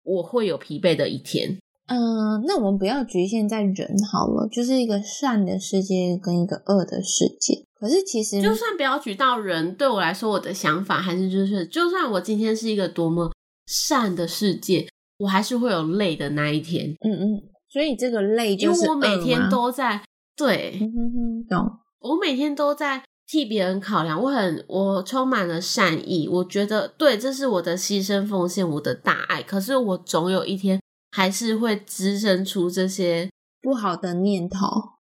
[0.05, 1.59] 我会有疲惫的一天。
[1.89, 7.67] 嗯、那我们不要局限在人好了，就是一个善的世界跟一个恶的世界。
[7.79, 13.31] 可是其实就算不要举到人，对我来说，我的想法还是就是，就算我今天是一个多么
[13.67, 14.87] 善的世界，
[15.19, 20.01] 我还是会有累的那一天，嗯嗯，所以这个累因就是为我每天都在
[20.37, 21.71] 对嗯哼哼懂
[22.03, 29.43] 我每天都在替别人考量，我很我充满了善意，我觉得对，这是我的牺牲奉献，我的大爱。
[29.43, 30.81] 可是我总有一天
[31.13, 34.67] 还是会滋生出这些不好的念头，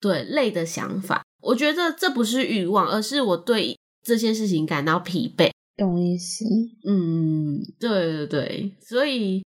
[0.01, 1.23] 对累的想法。
[1.43, 5.51] 我觉得这不是欲望，而是我对这些事情感到疲惫。
[5.77, 6.45] 懂意思？
[6.87, 9.43] 嗯，对对对，所以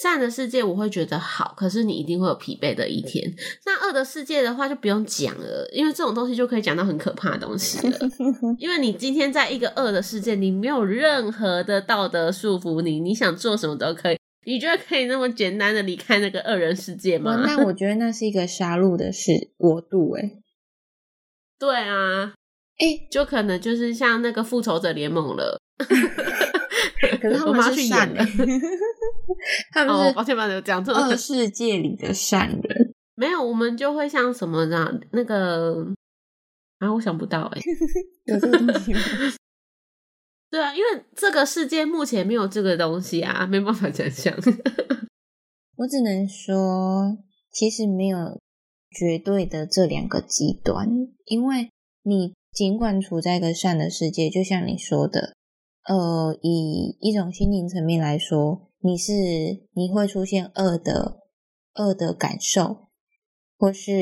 [0.00, 3.30] 善的世界我会觉得好，可是你一定会有疲惫的一天。
[3.66, 7.98] 那恶的世界的话就不用讲了，因为这种东西就可以讲到很可怕的东西了。
[8.58, 14.18] 因为你今天在一个恶的世界，你没有任何的道德束缚你，你想做什么都可以。
[14.46, 17.42] 你觉得可以那么简单的离开那个恶人世界吗？
[17.46, 20.30] 那我觉得那是一个杀戮的世国度，哎，
[21.58, 22.32] 对啊。
[22.78, 25.60] 哎，就可能就是像那个复仇者联盟了，
[27.20, 28.26] 可是他们是善人，
[29.72, 31.16] 他们是抱歉，抱歉，讲错了。
[31.16, 34.90] 世界里的善人 没有，我们就会像什么呢？
[35.12, 35.86] 那个
[36.78, 37.60] 啊，我想不到哎，
[38.26, 39.00] 有这个东西吗？
[40.50, 44.34] 对啊，因为这个世界目前没有这个东西啊，没办法想象。
[45.76, 47.18] 我只能说，
[47.52, 48.40] 其实没有
[48.90, 50.88] 绝对的这两个极端，
[51.26, 51.70] 因为
[52.02, 52.34] 你。
[52.52, 55.36] 尽管处在一个善的世界，就像你说的，
[55.90, 59.12] 呃，以一种心灵层面来说，你是
[59.74, 61.18] 你会出现恶的
[61.74, 62.86] 恶的感受，
[63.58, 63.92] 或是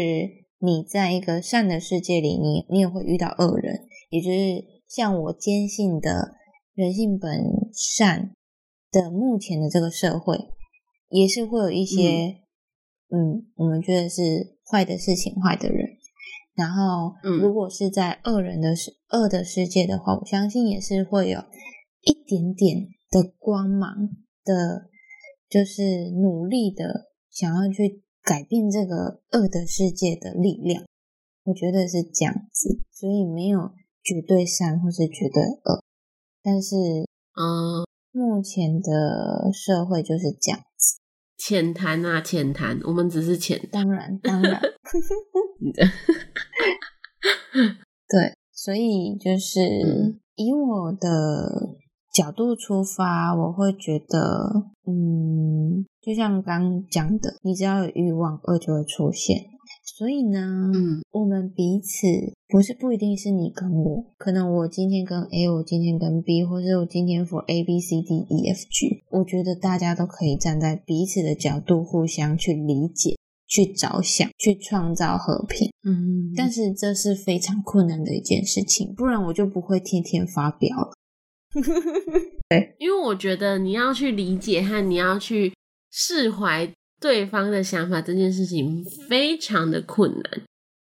[0.59, 6.35] 你在一个善的世界里，你你也会遇到恶人，也就是像我坚信的
[6.75, 8.35] 人性本善
[8.91, 10.37] 的目前的这个社会，
[11.09, 12.43] 也是会有一些，
[13.09, 15.97] 嗯，我们觉得是坏的事情，坏的人。
[16.55, 21.39] 然后，如果是在恶人的世恶的世界的话，我相信也是会有
[22.09, 24.09] 一点点的光芒
[24.43, 24.89] 的，
[25.51, 30.85] 就是努力的想要去改变这个恶的世界的力量。
[31.45, 35.83] 我觉得是这样子，所以没有绝对善或是绝对恶，
[36.43, 36.77] 但是，
[37.37, 40.99] 嗯，目前的社会就是这样子。
[41.37, 44.61] 浅谈啊，浅谈，我们只是浅，当然， 当然。
[48.09, 49.61] 对，所以就是
[50.35, 51.77] 以我的
[52.19, 59.45] 角度出发，我会觉得，嗯，就像刚讲的，你只要有欲望，恶就会出现。
[59.97, 62.07] 所以呢，嗯，我们彼此
[62.49, 73.15] 不是不一定是你跟我，可能我今天跟 A，我今天跟 B，或者我今天 for A B C D E F G，我觉得大家都可以站在彼此的角度，互相去理解。
[73.51, 80.91] 去着想，去创造和平，嗯，但是这是非常困难的一件事情，不然我就不会天天发表了。
[82.49, 85.53] 对，因为我觉得你要去理解和你要去
[85.91, 90.23] 释怀对方的想法这件事情非常的困难，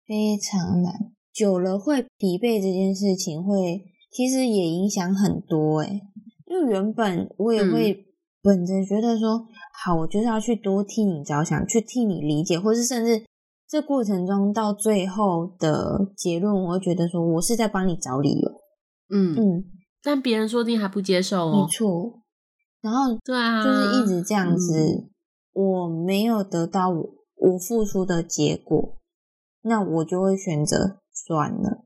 [0.06, 0.92] 非常难，
[1.32, 2.60] 久了会疲惫。
[2.60, 6.00] 这件事情会其实也影响很多，诶
[6.46, 8.04] 因为原本我也会
[8.42, 9.46] 本着觉得说。
[9.84, 13.24] 好，我就是要去多替你着想，去替你理解，或是甚至
[13.66, 18.50] 这过程中到最后的结论，我会觉得说我是在帮你找理由。
[19.08, 19.64] 嗯嗯，
[20.02, 21.62] 但别人说不定还不接受哦。
[21.62, 22.22] 没错，
[22.80, 25.08] 然后对啊，就是一直这样子，
[25.52, 28.98] 我没有得到我我付出的结果，
[29.62, 31.84] 那我就会选择算了，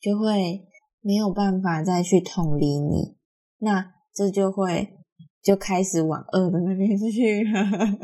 [0.00, 0.66] 就会
[1.00, 3.16] 没有办法再去同理你，
[3.58, 4.96] 那这就会。
[5.42, 7.42] 就开始往恶的那边去。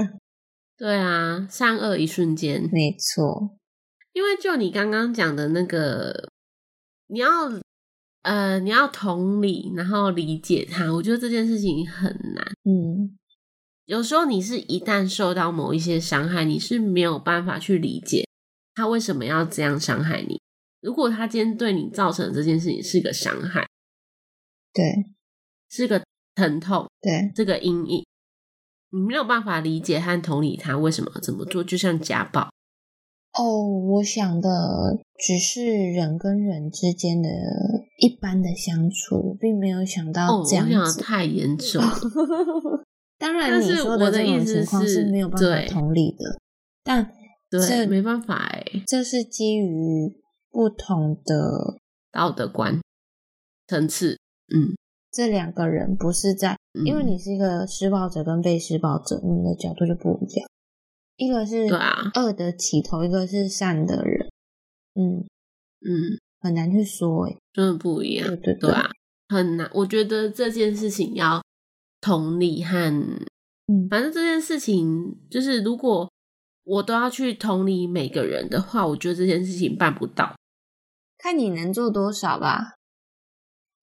[0.74, 3.58] 对啊，善恶一瞬间，没错。
[4.14, 6.30] 因为就你刚刚讲的那个，
[7.08, 7.28] 你要
[8.26, 12.44] 呃，你要同理，然后理解他，我觉得这件事情很难。
[12.64, 13.16] 嗯，
[13.84, 18.26] 有时候你是一旦受到某一些伤害，你是没有办法去理解
[18.74, 20.40] 他为什么要这样伤害你。
[20.80, 23.66] 如果他今天对你造成这件事情是个伤害，
[24.72, 24.84] 对，
[25.70, 26.02] 是个。
[26.36, 28.04] 疼痛，对这个阴影，
[28.90, 32.50] 你没有办法理解和同理他为什么这么做，就像家暴。
[33.32, 37.30] 哦，我想的只是人跟人之间的
[37.96, 41.82] 一般的相处，并没有想到这样子太严重。
[43.18, 46.38] 当然，你说的这种情况是没有办法同理的，
[46.84, 47.12] 但
[47.50, 51.78] 这没办法哎，这是基于不同的
[52.12, 52.80] 道德观
[53.66, 54.18] 层次，
[54.54, 54.74] 嗯。
[55.12, 60.46] 这两个人不是在，因为你是一个施暴者跟被施暴者，你们的角度就不一样。
[61.16, 61.68] 一个是
[62.16, 64.28] 恶的起头，一个是善的人。
[64.94, 65.24] 嗯
[65.80, 68.26] 嗯，很难去说，哎，真的不一样。
[68.28, 68.90] 对对对啊，
[69.28, 69.70] 很难。
[69.74, 71.42] 我觉得这件事情要
[72.00, 72.78] 同理和，
[73.66, 76.10] 嗯，反正这件事情就是，如果
[76.64, 80.34] 我都要去同理每个人的话，我觉得这件事情办不到。
[81.18, 82.74] 看你能做多少吧。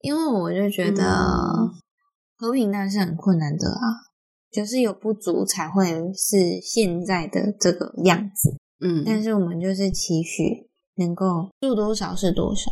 [0.00, 1.72] 因为我就觉得
[2.36, 4.12] 和平那是很困难的啊，
[4.50, 8.54] 就是有不足才会是现在的这个样子。
[8.80, 12.70] 嗯，但是我们就是期许能够住多少是多少，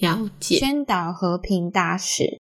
[0.00, 0.56] 了解。
[0.58, 2.40] 宣导和平大使。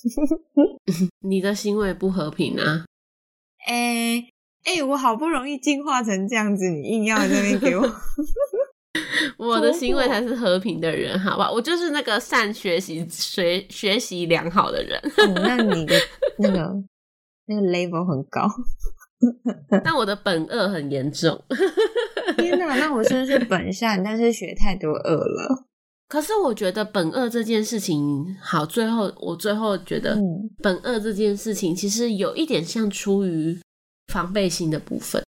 [1.20, 2.84] 你的行为不和平啊！
[3.66, 4.24] 哎
[4.64, 7.82] 哎，我好不容易进化成这样子，你硬要在那边给我。
[9.36, 11.50] 我的行为才是和平的人，好吧？
[11.50, 15.00] 我就是那个善学习、学学习良好的人。
[15.42, 15.94] 那你的
[16.38, 16.72] 那个
[17.46, 18.48] 那个 level 很高，
[19.84, 21.40] 但我的本恶很严重。
[22.36, 22.76] 天哪！
[22.78, 25.66] 那我是不是本善，但是学太多恶了？
[26.08, 30.16] 可是我觉得本恶这件事情，好，最后我最后觉得
[30.62, 33.60] 本恶这件事情，其实有一点像出于
[34.06, 35.22] 防备心的部分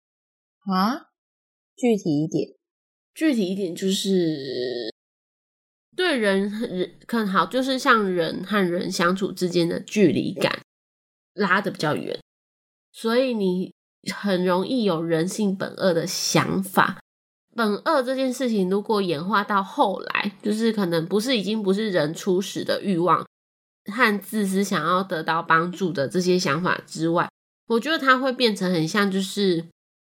[0.72, 1.08] 啊。
[1.76, 2.56] 具体一点。
[3.12, 4.94] 具体一点就是
[5.96, 10.62] 对人人更好，就是像人和人相处之间的距离感
[11.34, 12.18] 拉的比较远，
[12.92, 13.74] 所以你
[14.14, 16.98] 很容易有人性本恶的想法。
[17.54, 23.26] 本恶这件事情，如果演化到后来，就是可能不是已经不是人初始的欲望
[23.92, 27.28] 和自私想要得到帮助的这些想法之外，
[27.68, 29.66] 我觉得它会变成很像，就是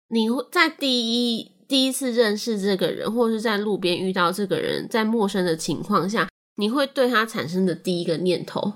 [0.09, 1.53] 你会在第一。
[1.69, 8.75] 第一次认识这个人，或是在路边遇到这个人，在陌生的情况下，你会对他产生的第一个念头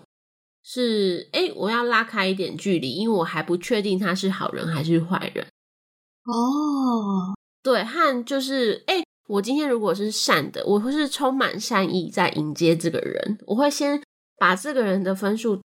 [0.72, 5.44] 是：哎，我要拉开一点距离，因为我还不确定他是好人还是坏人。
[6.24, 14.00] 哦，对，和就是，哎，我今天如果是善的，我会是充满善意在迎接这个人，我会先
[14.38, 15.60] 把这个人的分数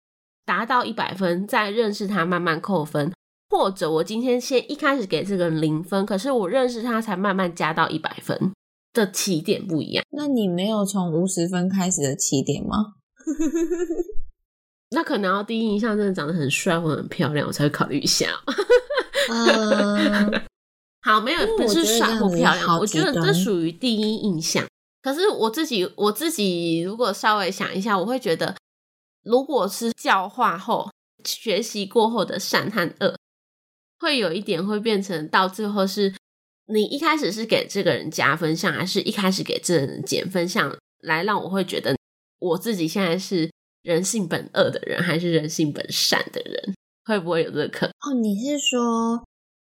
[0.47, 3.13] 达到一百分，再认识他，慢慢扣分。
[3.51, 8.55] 或者我今天先一开始给这个人零分，可是我认识他才慢慢加到一百分
[8.95, 10.03] 的起点不一样。
[10.13, 12.95] 那你没有从五十分开始的起点吗？
[14.95, 18.29] 那可能要第一印象真的长得很帅或很漂亮，我才会考虑一下。
[19.31, 20.43] 嗯，
[21.03, 24.65] 好，没有不是帅或漂亮，我觉得这属于第一印象。
[25.03, 28.57] 可是我自己我自己如果稍微想一下，我会觉得，
[29.23, 30.91] 如果是教化后
[31.25, 33.17] 学习过后的善和恶。
[34.01, 36.15] 会有一点会变成到最后是，
[36.67, 41.97] 你一开始是给这个人加分项，还是一开始给这个人减分项，来让我会觉得
[42.41, 43.51] 我自己现在是
[43.85, 46.75] 人性本恶的人，还是人性本善的人？
[47.05, 47.93] 会不会有这个可能？
[48.01, 49.25] 哦，你是说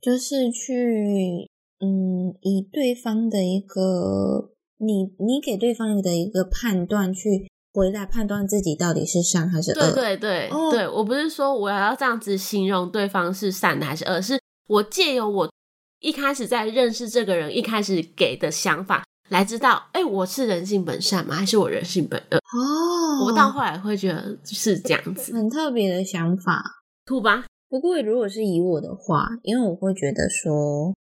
[0.00, 1.46] 就是去
[1.80, 7.46] 嗯，以对方的一个你你给对方的一个判断去。
[7.76, 9.92] 回来判断自己到底是善还是恶。
[9.92, 15.52] 对对对，对我不是说我要这样子形容对方是善的还是恶，是我借由我
[16.00, 21.34] 一开始在认识这个人一开始给的想法来知道，哎，我是人性本善吗？
[21.36, 22.36] 还是我人性本恶？
[22.36, 26.62] 哦，我到后来会觉得是这样子，很特别的想法，
[27.04, 27.44] 吐吧。
[27.68, 30.94] 不过如果是以我的话，因为我会觉得说，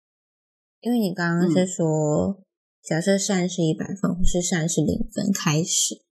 [0.82, 2.40] 因为你刚刚是说，
[2.84, 6.02] 假设善是一百分，或是善是零分开始。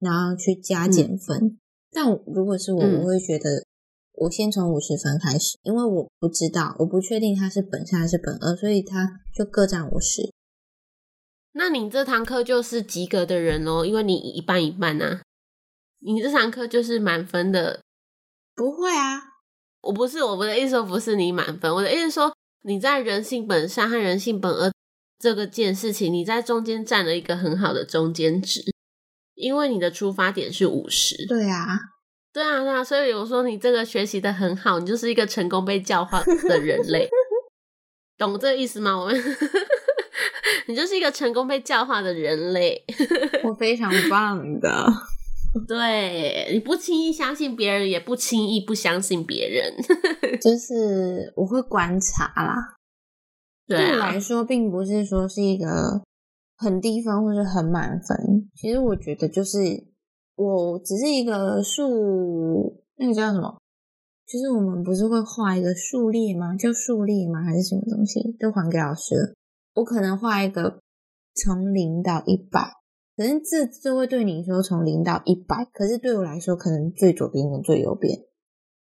[0.00, 1.58] 然后去加减分，
[1.90, 3.64] 但如果是我，我会觉得
[4.12, 10.30] 我先从五十分开始，因为我不知道，我不确定他是本善还是本恶，所以他就各占五十。
[11.54, 15.20] 那你这堂课就是及格的人哦，因为你一半一半呐。
[16.00, 17.80] 你这堂课就是满分的。
[18.54, 19.22] 不会啊，
[19.82, 22.32] 我不是，我的意思说不是你满分，我的意思说
[22.62, 24.72] 你在人性本善和人性本恶
[25.18, 28.62] 这个件事情，你在中间占了一个很好的中间值。
[29.34, 31.66] 因为你的出发点是五十，对啊，
[32.32, 37.08] 对啊，对啊，所以我说你这个学习的很好，你就是一个成功被教化的人类，
[38.16, 38.96] 懂这个意思吗？
[38.96, 39.16] 我们，
[40.66, 42.82] 你就是一个成功被教化的人类，
[43.44, 44.86] 我非常棒的，
[45.66, 49.72] 对，你不轻易相信别人，也不轻易不相信别人，
[50.40, 52.76] 就是我会观察啦，
[53.66, 56.02] 对我来说，并不是说是一个。
[56.56, 59.58] 很低分或者很满分，其实我觉得就是
[60.36, 63.58] 我只是一个数，那个叫什么？
[64.24, 66.54] 就是我们不是会画一个数列吗？
[66.56, 67.42] 叫数列吗？
[67.42, 68.20] 还是什么东西？
[68.38, 69.34] 都还给老师。
[69.74, 70.80] 我可能画一个
[71.34, 72.60] 从零到一百，
[73.16, 78.20] 可能这就会对你说从零到一百，可是对我来说可能最左边跟最右边。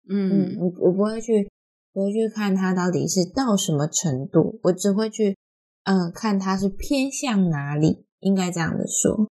[0.09, 1.51] 嗯，我我不会去，
[1.93, 5.37] 不会去看它到底是到什么程度，我只会去。
[5.85, 9.31] 嗯，看它是偏向哪里，应该这样的说。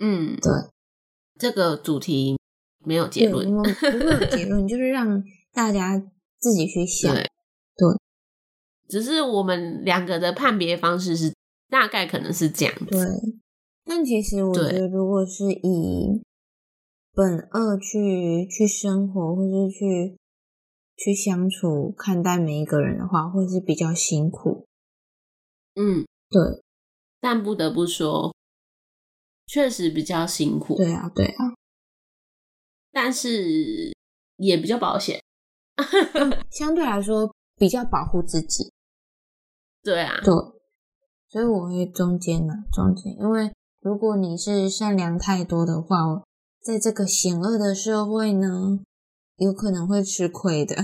[0.00, 0.52] 嗯，对，
[1.38, 2.36] 这个主题
[2.84, 3.70] 没有结论，不会
[4.10, 5.22] 有结 论，就是让
[5.52, 5.96] 大家
[6.40, 7.14] 自己去想。
[8.88, 11.34] 对，只是我们两个的判别方式是
[11.68, 12.86] 大概可能是这样子。
[12.86, 13.06] 对，
[13.84, 16.22] 但其实我觉得，如果是以
[17.12, 20.16] 本恶去去生活，或是去
[20.96, 24.66] 去相处、看待每一个人的话，会是比较辛苦。
[25.74, 26.62] 嗯，对，
[27.20, 28.34] 但不得不说，
[29.46, 31.54] 确实比较辛苦，对啊，对啊，
[32.92, 33.92] 但是
[34.36, 35.22] 也比较保险。
[36.50, 38.72] 相对来说比较保护自己。
[39.88, 40.34] 对啊，对，
[41.30, 46.22] 所以我会中间呢，中间，因为如果你是善良太多的话，
[46.62, 48.80] 在这个险恶的社会呢，
[49.36, 50.76] 有可能会吃亏的。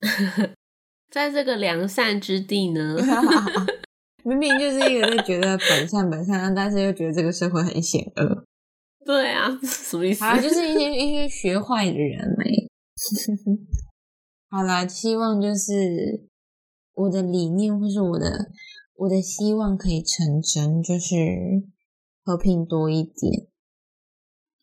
[1.10, 2.98] 在这个良善之地呢，
[4.22, 8.44] 明明就是一个在觉得本善本善，但是又觉得这个社会很险恶。
[9.06, 10.22] 对啊，什么意思？
[10.22, 12.68] 啊，就是一些一些学坏的人没。
[14.50, 16.27] 好啦，希望就是
[16.98, 18.50] 我的理念或是我的
[18.96, 21.14] 我的希望可以成真，就是
[22.24, 23.46] 和平多一点。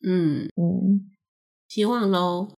[0.04, 1.12] 嗯嗯，
[1.68, 2.50] 希望喽。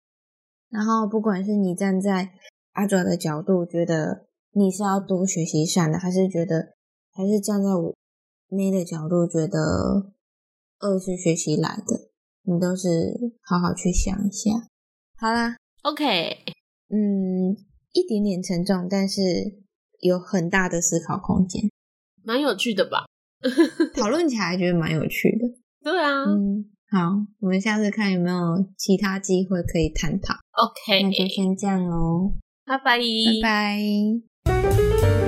[0.70, 2.30] 然后，不管是你站在
[2.72, 6.74] 阿爪的角度，觉得你是要多学习善的，还是觉得
[7.12, 7.94] 还是站在我
[8.48, 10.12] 妹的角度，觉得
[10.80, 12.10] 恶是学习来的，
[12.42, 12.88] 你都是
[13.42, 14.50] 好好去想一下。
[15.16, 15.56] 好啦。
[15.82, 16.38] OK，
[16.88, 17.54] 嗯，
[17.92, 19.22] 一点点沉重，但是
[20.06, 21.70] 有很大的思考空间，
[22.24, 23.04] 蛮有趣的吧？
[23.94, 25.46] 讨论起来觉得蛮有趣的。
[25.82, 30.34] 对啊，嗯，好，我们下次看有没有其他机会可以探讨。
[30.52, 32.32] OK，那就先这样喽，
[32.64, 32.98] 拜拜，
[33.42, 33.78] 拜
[34.44, 35.25] 拜。